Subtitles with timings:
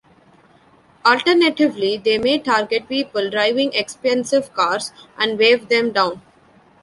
[1.05, 6.23] Alternatively, they may target people driving expensive cars and wave them down.